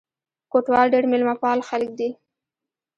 [0.51, 2.09] کوټوال ډېر مېلمه پال خلک دي.